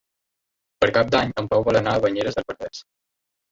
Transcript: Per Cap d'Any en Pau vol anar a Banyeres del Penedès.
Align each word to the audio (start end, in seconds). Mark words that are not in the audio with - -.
Per 0.83 0.89
Cap 0.95 1.11
d'Any 1.17 1.35
en 1.43 1.51
Pau 1.53 1.63
vol 1.69 1.81
anar 1.83 1.95
a 1.99 2.03
Banyeres 2.07 2.41
del 2.41 2.51
Penedès. 2.51 2.83